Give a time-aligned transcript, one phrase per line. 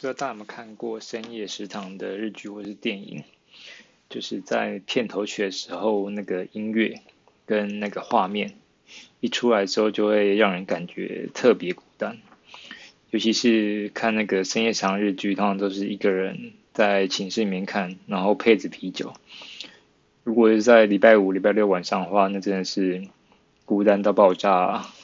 [0.00, 3.22] 不知道大家有没有看过《深夜食堂》的日剧或是电影？
[4.08, 7.02] 就是在片头曲的时候，那个音乐
[7.44, 8.54] 跟那个画面
[9.20, 12.16] 一出来之后，就会让人感觉特别孤单。
[13.10, 19.12] 尤其是看那个《深夜食》日剧，通常都是一个人在寝室里面看，然后配着啤酒。
[20.24, 23.02] 如果是在礼拜五、礼拜六晚上的话，那真的是
[23.66, 24.94] 孤单到爆炸、啊。